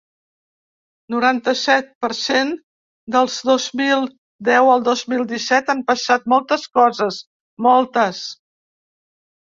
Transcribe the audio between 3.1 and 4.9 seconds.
Del dos mil deu al